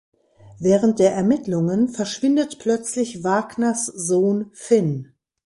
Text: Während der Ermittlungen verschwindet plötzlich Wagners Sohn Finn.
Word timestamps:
Während 0.57 0.97
der 0.97 1.13
Ermittlungen 1.13 1.87
verschwindet 1.87 2.57
plötzlich 2.57 3.23
Wagners 3.23 3.85
Sohn 3.85 4.49
Finn. 4.51 5.13